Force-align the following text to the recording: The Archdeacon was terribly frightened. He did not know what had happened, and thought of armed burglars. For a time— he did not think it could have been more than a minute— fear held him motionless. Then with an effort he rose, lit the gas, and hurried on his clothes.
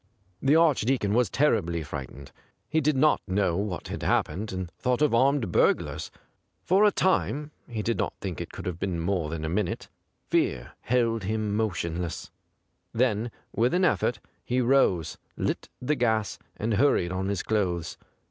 The 0.41 0.55
Archdeacon 0.55 1.13
was 1.13 1.29
terribly 1.29 1.83
frightened. 1.83 2.31
He 2.67 2.81
did 2.81 2.97
not 2.97 3.21
know 3.27 3.55
what 3.57 3.89
had 3.89 4.01
happened, 4.01 4.51
and 4.51 4.71
thought 4.79 4.99
of 5.03 5.13
armed 5.13 5.51
burglars. 5.51 6.09
For 6.63 6.83
a 6.85 6.91
time— 6.91 7.51
he 7.67 7.83
did 7.83 7.99
not 7.99 8.15
think 8.19 8.41
it 8.41 8.51
could 8.51 8.65
have 8.65 8.79
been 8.79 8.99
more 8.99 9.29
than 9.29 9.45
a 9.45 9.47
minute— 9.47 9.89
fear 10.31 10.71
held 10.81 11.25
him 11.25 11.55
motionless. 11.55 12.31
Then 12.91 13.29
with 13.53 13.75
an 13.75 13.85
effort 13.85 14.19
he 14.43 14.59
rose, 14.59 15.19
lit 15.37 15.69
the 15.79 15.93
gas, 15.93 16.39
and 16.57 16.73
hurried 16.73 17.11
on 17.11 17.27
his 17.29 17.43
clothes. 17.43 17.99